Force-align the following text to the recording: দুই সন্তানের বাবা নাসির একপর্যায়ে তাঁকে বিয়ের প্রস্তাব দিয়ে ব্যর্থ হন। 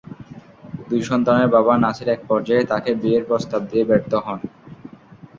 দুই 0.89 1.01
সন্তানের 1.09 1.49
বাবা 1.55 1.73
নাসির 1.77 2.09
একপর্যায়ে 2.09 2.63
তাঁকে 2.65 2.91
বিয়ের 3.01 3.23
প্রস্তাব 3.29 3.61
দিয়ে 3.69 3.83
ব্যর্থ 3.89 4.11
হন। 4.25 4.39